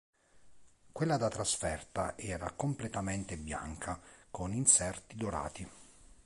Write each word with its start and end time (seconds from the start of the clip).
Quella 0.91 1.15
da 1.17 1.27
trasferta 1.29 2.17
era 2.17 2.49
completamente 2.55 3.37
bianca, 3.37 4.01
con 4.31 4.51
inserti 4.51 5.15
dorati. 5.15 5.69